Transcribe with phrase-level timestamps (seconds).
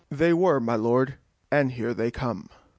[0.09, 1.19] They were, my lord;
[1.51, 2.49] and here they come.